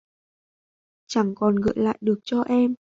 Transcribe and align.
Chẳng 1.07 1.35
còn 1.35 1.55
gợi 1.55 1.75
lại 1.77 1.97
được 2.01 2.19
cho 2.23 2.41
em 2.43 2.75